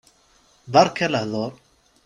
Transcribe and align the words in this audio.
Beṛka 0.71 1.07
lehḍuṛ. 1.13 1.51